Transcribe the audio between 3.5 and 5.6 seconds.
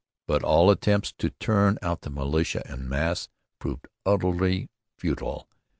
proved utterly futile.